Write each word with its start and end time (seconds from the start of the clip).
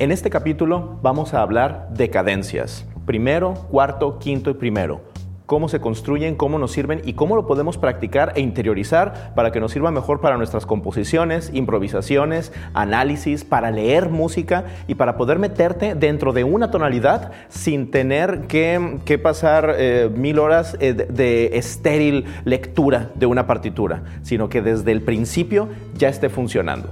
En 0.00 0.10
este 0.10 0.28
capítulo 0.28 0.98
vamos 1.02 1.34
a 1.34 1.40
hablar 1.40 1.88
de 1.90 2.10
cadencias. 2.10 2.84
Primero, 3.06 3.54
cuarto, 3.70 4.18
quinto 4.18 4.50
y 4.50 4.54
primero. 4.54 5.02
Cómo 5.46 5.68
se 5.68 5.80
construyen, 5.80 6.34
cómo 6.34 6.58
nos 6.58 6.72
sirven 6.72 7.00
y 7.04 7.12
cómo 7.12 7.36
lo 7.36 7.46
podemos 7.46 7.78
practicar 7.78 8.32
e 8.34 8.40
interiorizar 8.40 9.34
para 9.36 9.52
que 9.52 9.60
nos 9.60 9.70
sirva 9.70 9.92
mejor 9.92 10.20
para 10.20 10.36
nuestras 10.36 10.66
composiciones, 10.66 11.52
improvisaciones, 11.54 12.52
análisis, 12.72 13.44
para 13.44 13.70
leer 13.70 14.08
música 14.08 14.64
y 14.88 14.96
para 14.96 15.16
poder 15.16 15.38
meterte 15.38 15.94
dentro 15.94 16.32
de 16.32 16.42
una 16.42 16.72
tonalidad 16.72 17.30
sin 17.48 17.92
tener 17.92 18.48
que, 18.48 19.20
pasar 19.22 19.76
eh, 19.78 20.10
mil 20.12 20.40
horas 20.40 20.76
eh, 20.80 20.92
de 20.94 21.56
estéril 21.56 22.24
lectura 22.44 23.10
de 23.14 23.26
una 23.26 23.46
partitura, 23.46 24.02
sino 24.22 24.48
que 24.48 24.60
desde 24.60 24.90
el 24.90 25.02
principio 25.02 25.68
ya 25.96 26.08
esté 26.08 26.30
funcionando. 26.30 26.88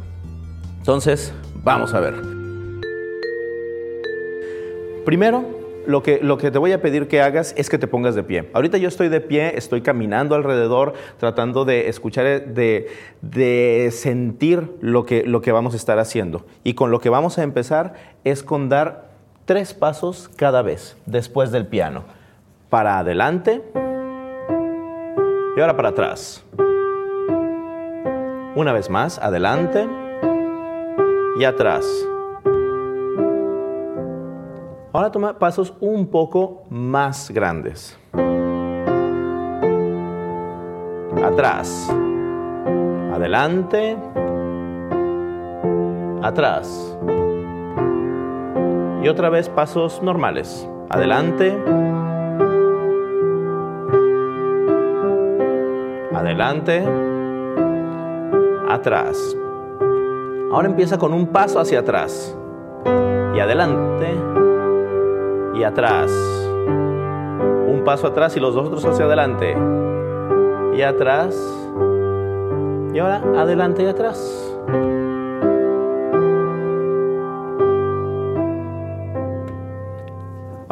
Entonces, 0.79 1.33
vamos 1.65 1.95
a 1.95 2.01
ver. 2.01 2.42
Primero, 5.05 5.45
lo 5.87 6.03
que, 6.03 6.21
lo 6.23 6.39
que, 6.39 6.51
te 6.51 6.59
voy 6.59 6.73
a 6.73 6.81
pedir 6.81 7.09
que 7.09 7.21
hagas 7.21 7.55
es 7.57 7.69
que 7.69 7.79
te 7.79 7.87
pongas 7.87 8.15
de 8.15 8.23
pie. 8.23 8.49
Ahorita 8.53 8.79
yo 8.79 8.89
estoy 8.89 9.09
de 9.09 9.21
pie, 9.21 9.57
estoy 9.57 9.83
caminando 9.83 10.35
alrededor, 10.35 10.95
tratando 11.19 11.65
de 11.65 11.89
escuchar, 11.89 12.47
de, 12.47 12.89
de 13.21 13.89
sentir 13.93 14.71
lo 14.81 15.05
que, 15.05 15.25
lo 15.25 15.43
que 15.43 15.51
vamos 15.51 15.75
a 15.75 15.77
estar 15.77 15.99
haciendo. 15.99 16.47
Y 16.63 16.75
con 16.75 16.91
lo 16.91 17.01
que 17.01 17.09
vamos 17.09 17.39
a 17.39 17.43
empezar 17.43 17.95
es 18.25 18.43
con 18.43 18.69
dar 18.69 19.11
tres 19.45 19.75
pasos 19.75 20.31
cada 20.37 20.63
vez 20.63 20.97
después 21.07 21.51
del 21.51 21.67
piano. 21.67 22.05
Para 22.71 22.99
adelante 22.99 23.61
y 25.57 25.61
ahora 25.61 25.77
para 25.77 25.91
atrás. 25.91 26.45
Una 28.55 28.73
vez 28.73 28.89
más, 28.89 29.19
adelante 29.19 29.87
y 31.39 31.45
atrás. 31.45 31.87
Ahora 34.95 35.11
toma 35.11 35.39
pasos 35.39 35.73
un 35.81 36.09
poco 36.09 36.65
más 36.69 37.31
grandes. 37.31 37.99
Atrás. 41.25 41.91
Adelante. 43.15 43.97
Atrás. 46.23 46.99
Y 49.03 49.09
otra 49.09 49.31
vez 49.31 49.49
pasos 49.49 50.03
normales. 50.03 50.69
Adelante. 50.91 51.59
Adelante. 56.15 56.85
Atrás. 58.69 59.37
Ahora 60.53 60.69
empieza 60.69 60.99
con 60.99 61.15
un 61.15 61.29
paso 61.29 61.61
hacia 61.61 61.81
atrás. 61.81 62.37
Y 63.35 63.41
adelante 63.41 64.42
y 65.55 65.65
atrás. 65.65 66.11
Un 67.67 67.83
paso 67.85 68.07
atrás 68.07 68.37
y 68.37 68.41
los 68.41 68.55
dos 68.55 68.67
otros 68.67 68.85
hacia 68.85 69.05
adelante. 69.05 69.57
Y 70.75 70.83
atrás. 70.83 71.37
Y 72.95 72.99
ahora 72.99 73.23
adelante 73.37 73.83
y 73.83 73.87
atrás. 73.87 74.53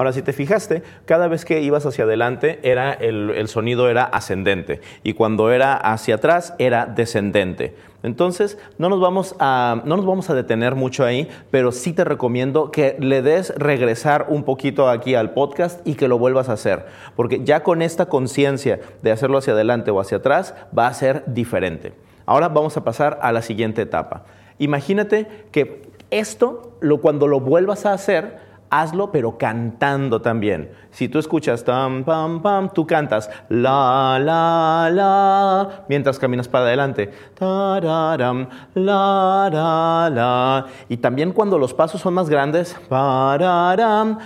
Ahora, 0.01 0.15
si 0.15 0.23
te 0.23 0.33
fijaste, 0.33 0.83
cada 1.05 1.29
vez 1.29 1.45
que 1.45 1.61
ibas 1.61 1.84
hacia 1.84 2.05
adelante 2.05 2.59
era 2.62 2.95
el, 2.95 3.47
sonido 3.48 3.91
era 3.91 4.05
ascendente 4.05 4.81
y 5.03 5.12
cuando 5.12 5.51
era 5.51 5.77
hacia 5.77 6.15
atrás 6.15 6.55
era 6.56 6.87
descendente. 6.87 7.77
Entonces, 8.03 8.56
no 8.78 8.89
nos, 8.89 8.98
vamos 8.98 9.37
a, 9.41 9.83
no 9.84 9.98
nos 9.98 10.06
vamos 10.06 10.31
a 10.31 10.34
detener 10.34 10.75
mucho 10.75 11.05
ahí, 11.05 11.28
pero 11.51 11.71
sí 11.71 11.93
te 11.93 12.05
recomiendo 12.05 12.71
que 12.71 12.97
le 12.98 13.21
des 13.21 13.55
regresar 13.59 14.25
un 14.31 14.45
poquito 14.45 14.89
aquí 14.89 15.15
al 15.15 15.34
podcast 15.34 15.87
y 15.87 15.97
que 15.97 16.09
lo 16.09 16.19
vuelvas 16.19 16.48
a 16.48 16.55
hacer, 16.55 16.87
porque 17.15 17.45
ya 17.45 17.62
con 17.62 17.83
esta 17.83 18.06
conciencia 18.06 18.81
de 19.03 19.12
hacerlo 19.12 19.37
hacia 19.37 19.53
adelante 19.53 19.91
o 19.91 20.00
hacia 20.00 20.17
atrás 20.17 20.55
va 20.77 20.87
a 20.87 20.94
ser 20.94 21.25
diferente. 21.27 21.93
Ahora 22.25 22.49
vamos 22.49 22.75
a 22.78 22.84
pasar 22.84 23.19
a 23.21 23.32
la 23.32 23.43
siguiente 23.43 23.82
etapa. 23.82 24.25
Imagínate 24.59 25.28
que 25.53 25.82
esto, 26.11 26.72
lo, 26.81 27.03
cuando 27.03 27.27
lo 27.28 27.41
vuelvas 27.41 27.84
a 27.84 27.93
hacer, 27.93 28.49
hazlo 28.70 29.10
pero 29.10 29.36
cantando 29.36 30.22
también. 30.22 30.70
Si 30.92 31.08
tú 31.08 31.19
escuchas 31.19 31.64
tam, 31.64 32.04
pam, 32.04 32.41
pam, 32.41 32.72
tú 32.72 32.86
cantas 32.86 33.28
la, 33.48 34.19
la, 34.20 34.88
la, 34.92 35.84
mientras 35.88 36.19
caminas 36.19 36.48
para 36.48 36.66
adelante. 36.66 37.10
Tararam, 37.34 38.48
la, 38.75 39.50
la, 39.53 40.10
la. 40.10 40.66
Y 40.88 40.97
también 40.98 41.32
cuando 41.32 41.58
los 41.58 41.75
pasos 41.75 42.00
son 42.00 42.14
más 42.14 42.31
grandes, 42.31 42.76
pararam, 42.88 44.19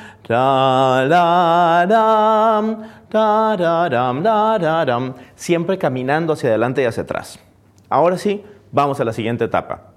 siempre 5.35 5.79
caminando 5.79 6.35
hacia 6.35 6.51
adelante 6.51 6.83
y 6.83 6.85
hacia 6.85 7.03
atrás. 7.03 7.41
Ahora 7.89 8.19
sí, 8.19 8.45
vamos 8.73 9.01
a 9.01 9.05
la 9.05 9.13
siguiente 9.13 9.45
etapa, 9.45 9.93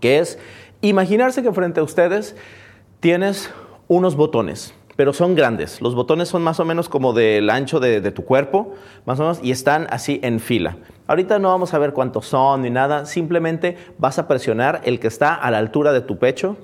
que 0.00 0.18
es 0.18 0.38
imaginarse 0.80 1.42
que 1.42 1.52
frente 1.52 1.80
a 1.80 1.82
ustedes 1.82 2.36
tienes 3.00 3.52
unos 3.88 4.16
botones, 4.16 4.74
pero 4.96 5.12
son 5.12 5.34
grandes. 5.34 5.80
Los 5.80 5.94
botones 5.94 6.28
son 6.28 6.42
más 6.42 6.58
o 6.60 6.64
menos 6.64 6.88
como 6.88 7.12
del 7.12 7.50
ancho 7.50 7.80
de, 7.80 8.00
tu 8.10 8.24
cuerpo, 8.24 8.74
más 9.04 9.20
o 9.20 9.22
menos, 9.22 9.40
y 9.42 9.50
están 9.50 9.86
así 9.90 10.20
en 10.22 10.40
fila. 10.40 10.76
Ahorita 11.06 11.38
no 11.38 11.50
vamos 11.50 11.74
a 11.74 11.78
ver 11.78 11.92
cuántos 11.92 12.26
son 12.26 12.62
ni 12.62 12.70
nada, 12.70 13.06
simplemente 13.06 13.76
vas 13.98 14.18
a 14.18 14.26
presionar 14.26 14.80
el 14.84 14.98
que 14.98 15.08
está 15.08 15.34
a 15.34 15.50
la 15.50 15.58
altura 15.58 15.92
de 15.92 16.00
tu 16.00 16.18
pecho. 16.18 16.56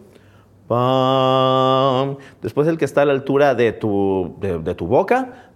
Después 2.41 2.67
el 2.67 2.79
que 2.79 2.87
está 2.87 3.03
a 3.03 3.05
la 3.05 3.13
altura 3.13 3.55
de 3.55 3.73
tu, 3.73 4.37
de, 4.41 4.75
tu 4.75 4.87
boca. 4.87 5.51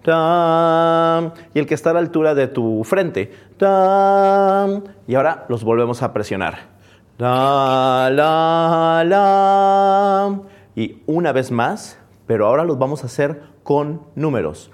Y 1.55 1.59
el 1.59 1.67
que 1.67 1.75
está 1.75 1.91
a 1.91 1.93
la 1.95 2.01
altura 2.01 2.35
de 2.35 2.49
tu 2.49 2.85
frente. 2.85 3.33
Y 3.59 5.15
ahora 5.15 5.47
los 5.49 5.65
volvemos 5.65 6.03
a 6.03 6.13
presionar. 6.13 6.77
La, 7.19 8.11
la, 8.13 9.03
la. 9.07 10.41
Y 10.77 11.03
una 11.07 11.33
vez 11.33 11.51
más, 11.51 11.99
pero 12.27 12.47
ahora 12.47 12.63
los 12.63 12.79
vamos 12.79 13.03
a 13.03 13.07
hacer 13.07 13.41
con 13.63 14.03
números. 14.15 14.71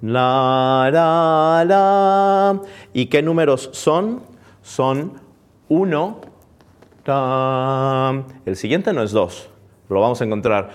La, 0.00 0.88
la, 0.92 1.64
la. 1.66 2.60
¿Y 2.92 3.06
qué 3.06 3.22
números 3.22 3.70
son? 3.72 4.22
Son 4.62 5.14
1. 5.68 6.20
El 8.44 8.56
siguiente 8.56 8.92
no 8.92 9.02
es 9.02 9.10
2. 9.10 9.50
Lo 9.88 10.00
vamos 10.00 10.20
a 10.20 10.24
encontrar. 10.24 10.70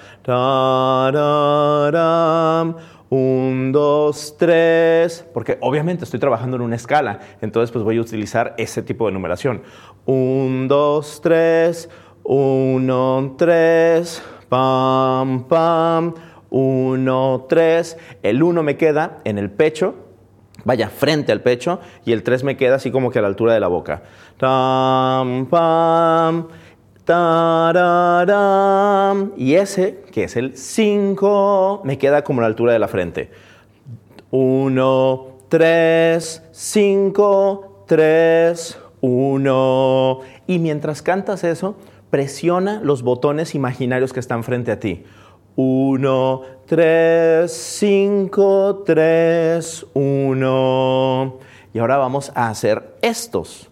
1, 3.09 3.71
2, 3.71 4.35
3. 4.37 5.25
Porque 5.33 5.57
obviamente 5.61 6.03
estoy 6.03 6.19
trabajando 6.19 6.57
en 6.57 6.63
una 6.63 6.75
escala. 6.75 7.21
Entonces 7.39 7.71
pues 7.71 7.85
voy 7.85 7.99
a 7.99 8.01
utilizar 8.01 8.53
ese 8.57 8.81
tipo 8.81 9.05
de 9.05 9.13
numeración. 9.13 9.61
1, 10.05 10.67
2, 10.67 11.21
3. 11.21 11.89
1, 12.25 13.35
3 13.37 14.23
pam, 14.49 15.43
pam, 15.47 16.13
uno, 16.49 17.45
tres. 17.49 17.97
El 18.23 18.43
uno 18.43 18.63
me 18.63 18.77
queda 18.77 19.19
en 19.23 19.37
el 19.37 19.49
pecho, 19.51 19.95
vaya, 20.63 20.89
frente 20.89 21.31
al 21.31 21.41
pecho, 21.41 21.79
y 22.05 22.13
el 22.13 22.23
tres 22.23 22.43
me 22.43 22.57
queda 22.57 22.75
así 22.75 22.91
como 22.91 23.11
que 23.11 23.19
a 23.19 23.21
la 23.21 23.27
altura 23.27 23.53
de 23.53 23.59
la 23.59 23.67
boca. 23.67 24.03
Tam, 24.37 25.45
pam, 25.47 26.47
tararam. 27.05 28.53
Y 29.37 29.55
ese, 29.55 30.03
que 30.11 30.25
es 30.25 30.35
el 30.35 30.57
cinco, 30.57 31.81
me 31.83 31.97
queda 31.97 32.23
como 32.23 32.41
a 32.41 32.43
la 32.43 32.47
altura 32.47 32.73
de 32.73 32.79
la 32.79 32.87
frente. 32.87 33.31
Uno, 34.29 35.37
tres, 35.47 36.43
cinco, 36.51 37.83
tres, 37.87 38.77
uno. 39.01 40.19
Y 40.47 40.59
mientras 40.59 41.01
cantas 41.01 41.43
eso, 41.43 41.75
presiona 42.09 42.79
los 42.83 43.03
botones 43.03 43.55
imaginarios 43.55 44.13
que 44.13 44.19
están 44.19 44.43
frente 44.43 44.71
a 44.71 44.79
ti. 44.79 45.03
1, 45.55 46.41
3, 46.65 47.51
5, 47.51 48.83
3, 48.85 49.85
1. 49.93 51.37
Y 51.73 51.79
ahora 51.79 51.97
vamos 51.97 52.31
a 52.35 52.49
hacer 52.49 52.95
estos. 53.01 53.69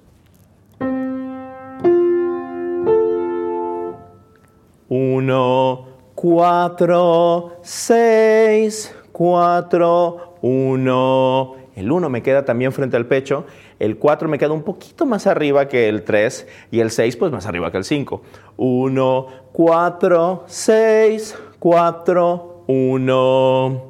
1, 4.90 5.88
4, 6.16 7.58
6, 7.62 8.96
4, 9.12 10.36
1. 10.42 11.65
El 11.76 11.92
1 11.92 12.10
me 12.10 12.24
queda 12.24 12.46
también 12.46 12.72
frente 12.72 12.96
al 12.96 13.06
pecho 13.06 13.46
el 13.80 13.98
4 13.98 14.30
me 14.30 14.38
queda 14.38 14.54
un 14.54 14.64
poquito 14.64 15.06
más 15.06 15.28
arriba 15.28 15.68
que 15.68 15.90
el 15.90 16.04
3 16.04 16.48
y 16.72 16.80
el 16.80 16.90
6 16.92 17.18
pues 17.18 17.32
más 17.32 17.46
arriba 17.46 17.72
que 17.72 17.78
el 17.78 17.84
5. 17.84 18.22
1, 18.58 19.28
4, 19.52 20.44
6, 20.48 21.38
4, 21.60 22.64
1. 22.68 23.84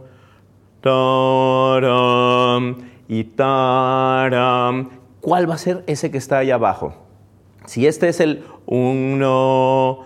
Taram, 0.82 2.78
y 3.08 3.24
taram. 3.24 4.90
¿Cuál 5.22 5.50
va 5.50 5.56
a 5.56 5.58
ser 5.58 5.84
ese 5.88 6.12
que 6.12 6.18
está 6.18 6.40
ahí 6.40 6.52
abajo? 6.52 6.94
Si 7.66 7.88
este 7.88 8.10
es 8.10 8.20
el 8.20 8.44
1, 8.66 10.00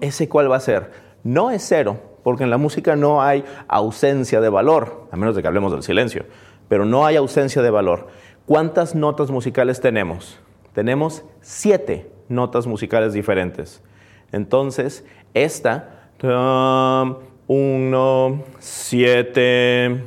¿ese 0.00 0.28
cuál 0.28 0.50
va 0.50 0.56
a 0.56 0.60
ser? 0.60 0.90
No 1.24 1.50
es 1.50 1.64
cero, 1.66 1.98
porque 2.28 2.44
en 2.44 2.50
la 2.50 2.58
música 2.58 2.94
no 2.94 3.22
hay 3.22 3.42
ausencia 3.68 4.42
de 4.42 4.50
valor, 4.50 5.08
a 5.10 5.16
menos 5.16 5.34
de 5.34 5.40
que 5.40 5.48
hablemos 5.48 5.72
del 5.72 5.82
silencio, 5.82 6.26
pero 6.68 6.84
no 6.84 7.06
hay 7.06 7.16
ausencia 7.16 7.62
de 7.62 7.70
valor. 7.70 8.08
¿Cuántas 8.44 8.94
notas 8.94 9.30
musicales 9.30 9.80
tenemos? 9.80 10.38
Tenemos 10.74 11.24
siete 11.40 12.12
notas 12.28 12.66
musicales 12.66 13.14
diferentes. 13.14 13.82
Entonces, 14.30 15.06
esta, 15.32 16.10
uno, 17.46 18.44
siete, 18.58 20.04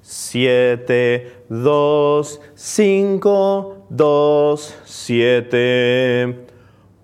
siete, 0.00 1.44
dos, 1.48 2.40
cinco, 2.56 3.86
dos, 3.90 4.76
siete, 4.82 6.46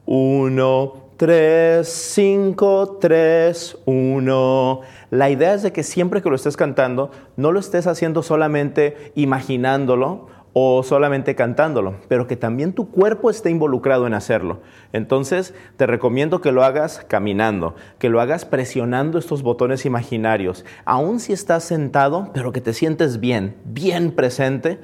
uno, 0.07 1.06
tres, 1.17 1.89
cinco, 1.89 2.99
tres, 3.01 3.79
uno. 3.87 4.81
La 5.11 5.31
idea 5.31 5.55
es 5.55 5.63
de 5.63 5.73
que 5.73 5.83
siempre 5.83 6.23
que 6.23 6.29
lo 6.29 6.37
estés 6.37 6.57
cantando, 6.57 7.11
no 7.37 7.53
lo 7.53 7.61
estés 7.61 7.87
haciendo 7.87 8.23
solamente 8.23 9.13
imaginándolo 9.15 10.29
o 10.59 10.83
solamente 10.83 11.35
cantándolo, 11.35 11.97
pero 12.09 12.27
que 12.27 12.37
también 12.37 12.73
tu 12.73 12.91
cuerpo 12.91 13.29
esté 13.29 13.51
involucrado 13.51 14.07
en 14.07 14.15
hacerlo. 14.15 14.61
Entonces, 14.95 15.53
te 15.77 15.87
recomiendo 15.87 16.41
que 16.41 16.51
lo 16.51 16.65
hagas 16.65 17.05
caminando, 17.07 17.75
que 17.99 18.09
lo 18.09 18.23
hagas 18.23 18.47
presionando 18.47 19.19
estos 19.19 19.43
botones 19.43 19.85
imaginarios, 19.85 20.65
aun 20.87 21.21
si 21.21 21.35
estás 21.35 21.65
sentado, 21.65 22.31
pero 22.33 22.53
que 22.53 22.63
te 22.63 22.73
sientes 22.73 23.21
bien, 23.21 23.57
bien 23.67 24.13
presente 24.13 24.81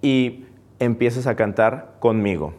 y 0.00 0.44
empieces 0.80 1.28
a 1.28 1.36
cantar 1.36 1.94
conmigo. 2.00 2.54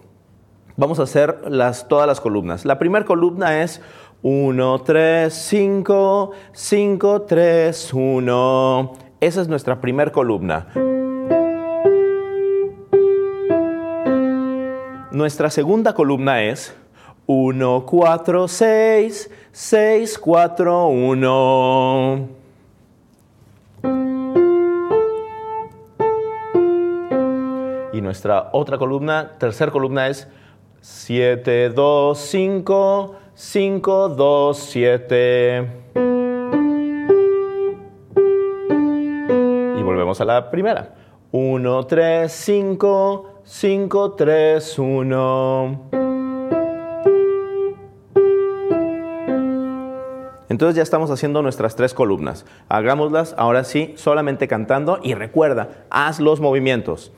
Vamos 0.76 1.00
a 1.00 1.04
hacer 1.04 1.52
las, 1.52 1.88
todas 1.88 2.08
las 2.08 2.20
columnas. 2.20 2.66
La 2.66 2.80
primera 2.80 3.06
columna 3.06 3.62
es 3.62 3.80
1, 4.24 4.82
3, 4.82 5.32
5, 5.32 6.32
5, 6.52 7.22
3, 7.22 7.94
1. 7.94 8.94
Esa 9.22 9.42
es 9.42 9.48
nuestra 9.48 9.80
primera 9.80 10.12
columna. 10.12 10.68
Nuestra 15.12 15.52
segunda 15.52 15.94
columna 15.94 16.42
es 16.42 16.76
1, 17.28 17.86
4, 17.86 18.48
6, 18.48 19.32
6, 19.52 20.18
4, 20.18 20.88
1. 20.88 22.30
Y 27.94 28.02
nuestra 28.02 28.50
otra 28.54 28.80
columna, 28.80 29.34
tercera 29.38 29.72
columna 29.72 30.08
es 30.08 30.28
7, 30.84 31.70
2, 31.70 32.20
5, 32.20 33.16
5, 33.34 34.10
2, 34.10 34.58
7. 34.58 35.68
Y 39.78 39.82
volvemos 39.82 40.20
a 40.20 40.26
la 40.26 40.52
primera. 40.52 40.94
1, 41.32 41.88
3, 41.88 42.30
5, 42.30 43.30
5, 43.46 44.12
3, 44.12 44.80
1. 44.80 45.90
Entonces 50.50 50.76
ya 50.76 50.84
estamos 50.84 51.10
haciendo 51.12 51.42
nuestras 51.42 51.78
tres 51.78 51.94
columnas. 51.94 52.46
Hagámoslas 52.68 53.36
ahora 53.38 53.64
sí, 53.64 53.94
solamente 53.96 54.50
cantando 54.50 55.00
y 55.02 55.14
recuerda, 55.14 55.86
haz 55.90 56.20
los 56.20 56.42
movimientos. 56.42 57.14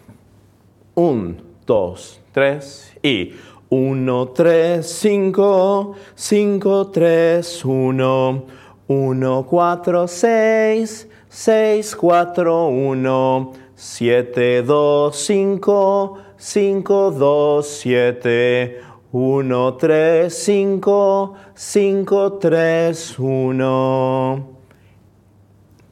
1, 0.93 1.37
2, 1.65 2.21
3 2.31 2.97
y 3.01 3.33
1, 3.69 4.27
3, 4.27 4.85
5, 4.85 5.95
5, 6.15 6.87
3, 6.91 7.65
1, 7.65 8.45
1, 8.87 9.45
4, 9.49 10.07
6, 10.07 11.09
6, 11.29 11.95
4, 11.95 12.67
1. 12.67 13.65
7, 13.77 14.63
2, 14.63 15.15
5, 15.15 16.17
5, 16.37 17.11
2, 17.11 17.67
7, 17.67 18.81
1, 19.11 19.73
3, 19.77 20.33
5, 20.33 21.33
5, 21.53 22.33
3, 22.39 23.19
1. 23.19 24.49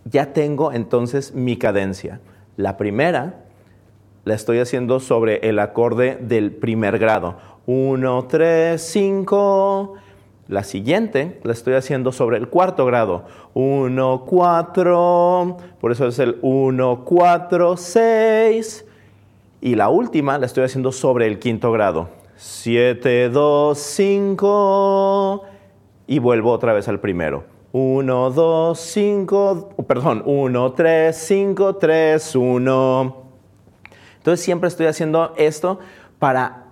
Ya 0.05 0.31
tengo 0.31 0.71
entonces 0.71 1.33
mi 1.33 1.57
cadencia. 1.57 2.21
La 2.55 2.77
primera 2.77 3.43
la 4.23 4.33
estoy 4.33 4.59
haciendo 4.59 5.01
sobre 5.01 5.49
el 5.49 5.59
acorde 5.59 6.17
del 6.21 6.53
primer 6.53 6.99
grado. 6.99 7.35
1, 7.65 8.25
3, 8.27 8.81
5. 8.81 9.93
La 10.47 10.63
siguiente 10.63 11.39
la 11.43 11.53
estoy 11.53 11.75
haciendo 11.75 12.11
sobre 12.11 12.37
el 12.37 12.49
cuarto 12.49 12.85
grado. 12.85 13.25
1, 13.53 14.23
4, 14.25 15.57
por 15.79 15.91
eso 15.91 16.07
es 16.07 16.19
el 16.19 16.37
1, 16.41 17.03
4, 17.05 17.77
6. 17.77 18.85
Y 19.61 19.75
la 19.75 19.89
última 19.89 20.37
la 20.37 20.45
estoy 20.45 20.65
haciendo 20.65 20.91
sobre 20.91 21.27
el 21.27 21.39
quinto 21.39 21.71
grado. 21.71 22.09
7, 22.35 23.29
2, 23.29 23.77
5. 23.77 25.43
Y 26.07 26.19
vuelvo 26.19 26.51
otra 26.51 26.73
vez 26.73 26.89
al 26.89 26.99
primero. 26.99 27.45
1, 27.71 28.29
2, 28.29 28.79
5, 28.79 29.69
perdón, 29.87 30.21
1, 30.25 30.73
3, 30.73 31.17
5, 31.17 31.75
3, 31.77 32.35
1. 32.35 33.17
Entonces 34.17 34.45
siempre 34.45 34.67
estoy 34.67 34.85
haciendo 34.85 35.33
esto 35.37 35.79
para 36.19 36.62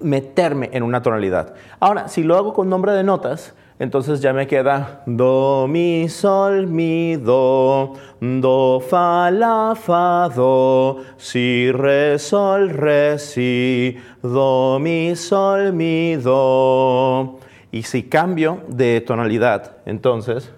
meterme 0.00 0.70
en 0.72 0.82
una 0.82 1.02
tonalidad. 1.02 1.54
Ahora, 1.80 2.08
si 2.08 2.22
lo 2.22 2.36
hago 2.36 2.52
con 2.52 2.68
nombre 2.68 2.92
de 2.92 3.02
notas, 3.02 3.54
entonces 3.78 4.22
ya 4.22 4.32
me 4.32 4.46
queda 4.46 5.02
do, 5.04 5.66
mi, 5.68 6.08
sol, 6.08 6.66
mi, 6.66 7.16
do, 7.16 7.94
do, 8.20 8.80
fa, 8.80 9.30
la, 9.30 9.74
fa, 9.74 10.30
do, 10.34 11.02
si, 11.18 11.70
re, 11.72 12.18
sol, 12.18 12.70
re, 12.70 13.18
si, 13.18 13.98
do, 14.22 14.78
mi, 14.80 15.14
sol, 15.14 15.72
mi, 15.72 16.16
do. 16.16 17.38
Y 17.70 17.82
si 17.82 18.04
cambio 18.04 18.62
de 18.68 19.02
tonalidad, 19.02 19.76
entonces 19.84 20.52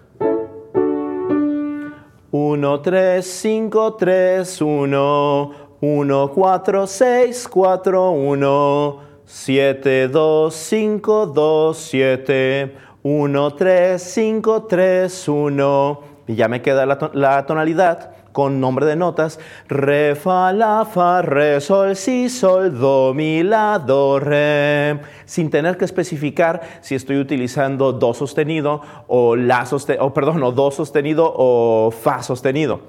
1, 2.30 2.80
3, 2.82 3.26
5, 3.26 3.94
3, 3.94 4.62
1, 4.62 5.50
1, 5.80 6.30
4, 6.34 6.86
6, 6.86 7.48
4, 7.48 8.10
1. 8.10 9.07
7, 9.28 10.08
2, 10.08 10.54
5, 10.54 11.26
2, 11.26 11.76
7, 11.76 12.76
1, 13.02 13.50
3, 13.50 14.02
5, 14.02 14.62
3, 14.62 15.28
1. 15.28 16.00
Y 16.28 16.34
ya 16.34 16.48
me 16.48 16.62
queda 16.62 16.86
la, 16.86 17.44
tonalidad 17.44 18.12
con 18.32 18.58
nombre 18.58 18.86
de 18.86 18.96
notas. 18.96 19.38
Re, 19.68 20.14
fa, 20.14 20.54
la, 20.54 20.86
fa, 20.86 21.20
re, 21.20 21.60
sol, 21.60 21.94
si, 21.94 22.30
sol, 22.30 22.78
do, 22.78 23.12
mi, 23.12 23.42
la, 23.42 23.78
do, 23.78 24.18
re. 24.18 24.98
Sin 25.26 25.50
tener 25.50 25.76
que 25.76 25.84
especificar 25.84 26.62
si 26.80 26.94
estoy 26.94 27.18
utilizando 27.18 27.92
do 27.92 28.14
sostenido 28.14 28.80
o 29.08 29.36
la 29.36 29.66
sostenido, 29.66 30.06
o 30.06 30.14
perdón, 30.14 30.42
o 30.42 30.52
do 30.52 30.70
sostenido 30.70 31.30
o 31.36 31.90
fa 31.90 32.22
sostenido. 32.22 32.80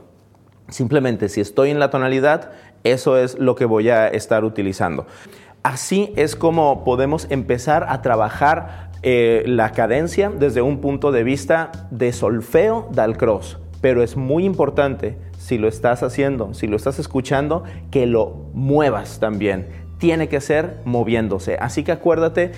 Simplemente 0.69 1.27
si 1.27 1.41
estoy 1.41 1.71
en 1.71 1.79
la 1.79 1.89
tonalidad, 1.89 2.51
eso 2.83 3.17
es 3.17 3.37
lo 3.37 3.55
que 3.55 3.65
voy 3.65 3.89
a 3.89 4.07
estar 4.07 4.45
utilizando. 4.45 5.05
Así 5.63 6.13
es 6.15 6.37
como 6.37 6.85
podemos 6.85 7.27
empezar 7.29 7.85
a 7.89 8.01
trabajar 8.01 8.91
eh, 9.01 9.43
la 9.45 9.71
cadencia 9.71 10.29
desde 10.29 10.61
un 10.61 10.79
punto 10.79 11.11
de 11.11 11.23
vista 11.23 11.71
de 11.91 12.13
solfeo 12.13 12.87
dal 12.91 13.17
cross. 13.17 13.57
Pero 13.81 14.01
es 14.01 14.15
muy 14.15 14.45
importante, 14.45 15.17
si 15.37 15.57
lo 15.57 15.67
estás 15.67 16.01
haciendo, 16.01 16.53
si 16.53 16.67
lo 16.67 16.77
estás 16.77 16.97
escuchando, 16.97 17.63
que 17.91 18.05
lo 18.05 18.49
muevas 18.53 19.19
también. 19.19 19.67
Tiene 19.97 20.29
que 20.29 20.39
ser 20.39 20.77
moviéndose. 20.85 21.57
Así 21.59 21.83
que 21.83 21.91
acuérdate, 21.91 22.51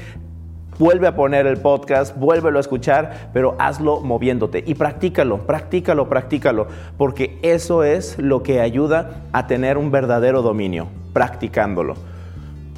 vuelve 0.78 1.08
a 1.08 1.16
poner 1.16 1.48
el 1.48 1.58
podcast, 1.58 2.16
vuélvelo 2.16 2.60
a 2.60 2.62
escuchar, 2.62 3.30
pero 3.34 3.56
hazlo 3.58 4.02
moviéndote 4.02 4.64
y 4.66 4.76
practícalo, 4.76 5.48
practícalo, 5.48 6.08
practícalo, 6.08 6.68
porque 6.98 7.40
eso 7.42 7.84
es 7.84 8.20
lo 8.20 8.44
que 8.44 8.62
ayuda 8.62 9.24
a 9.32 9.48
tener 9.48 9.80
un 9.80 9.90
verdadero 9.90 10.44
dominio, 10.44 10.88
practicándolo. 11.14 12.11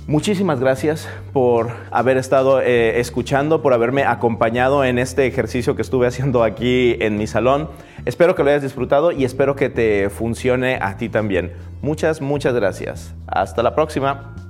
Muchísimas 0.05 0.59
gracias 0.59 1.07
por 1.31 1.71
haber 1.89 2.17
estado 2.17 2.59
eh, 2.59 2.99
escuchando, 2.99 3.61
por 3.61 3.71
haberme 3.71 4.03
acompañado 4.03 4.83
en 4.83 4.99
este 4.99 5.25
ejercicio 5.27 5.77
que 5.77 5.81
estuve 5.81 6.07
haciendo 6.07 6.43
aquí 6.43 6.97
en 6.99 7.17
mi 7.17 7.25
salón. 7.25 7.69
Espero 8.03 8.35
que 8.35 8.43
lo 8.43 8.49
hayas 8.49 8.63
disfrutado 8.63 9.13
y 9.13 9.23
espero 9.23 9.55
que 9.55 9.69
te 9.69 10.09
funcione 10.09 10.77
a 10.81 10.97
ti 10.97 11.07
también. 11.07 11.53
Muchas, 11.81 12.19
muchas 12.19 12.53
gracias. 12.53 13.15
Hasta 13.27 13.63
la 13.63 13.75
próxima. 13.75 14.42